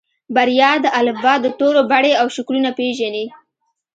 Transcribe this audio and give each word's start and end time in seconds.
بريا 0.35 0.71
د 0.83 0.85
الفبا 0.99 1.33
د 1.41 1.45
تورو 1.59 1.81
بڼې 1.91 2.13
او 2.21 2.27
شکلونه 2.35 2.69
پېژني. 2.77 3.25